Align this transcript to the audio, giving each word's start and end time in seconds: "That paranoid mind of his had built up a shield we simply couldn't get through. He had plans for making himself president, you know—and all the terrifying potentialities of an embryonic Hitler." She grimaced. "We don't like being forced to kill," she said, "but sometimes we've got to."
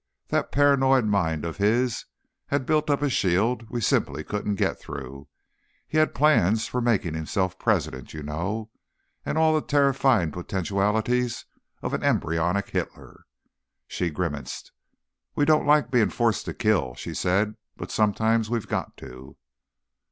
"That 0.29 0.51
paranoid 0.51 1.05
mind 1.05 1.45
of 1.45 1.57
his 1.57 2.05
had 2.47 2.65
built 2.65 2.89
up 2.89 3.03
a 3.03 3.09
shield 3.11 3.69
we 3.69 3.81
simply 3.81 4.23
couldn't 4.23 4.55
get 4.55 4.79
through. 4.79 5.27
He 5.87 5.99
had 5.99 6.15
plans 6.15 6.65
for 6.67 6.81
making 6.81 7.13
himself 7.13 7.59
president, 7.59 8.11
you 8.11 8.23
know—and 8.23 9.37
all 9.37 9.53
the 9.53 9.61
terrifying 9.61 10.31
potentialities 10.31 11.45
of 11.83 11.93
an 11.93 12.01
embryonic 12.01 12.71
Hitler." 12.71 13.25
She 13.85 14.09
grimaced. 14.09 14.71
"We 15.35 15.45
don't 15.45 15.67
like 15.67 15.91
being 15.91 16.09
forced 16.09 16.45
to 16.45 16.55
kill," 16.55 16.95
she 16.95 17.13
said, 17.13 17.53
"but 17.77 17.91
sometimes 17.91 18.49
we've 18.49 18.67
got 18.67 18.97
to." 18.97 19.37